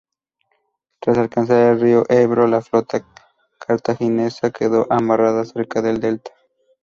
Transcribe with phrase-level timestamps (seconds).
[0.99, 3.05] Tras alcanzar el río Ebro, la flota
[3.59, 6.31] cartaginesa quedó amarrada cerca del delta.